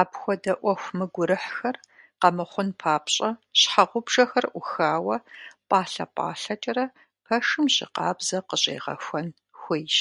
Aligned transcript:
Апхуэдэ 0.00 0.52
Ӏуэху 0.60 0.94
мыгурыхьхэр 0.98 1.76
къэмыхъун 2.20 2.68
папщӀэ, 2.80 3.30
щхьэгъубжэхэр 3.60 4.46
Ӏухауэ, 4.50 5.16
пӀалъэ-пӀалъэкӀэрэ 5.68 6.84
пэшым 7.24 7.66
жьы 7.74 7.86
къабзэ 7.94 8.38
къыщӀегъэхуэн 8.48 9.28
хуейщ. 9.60 9.96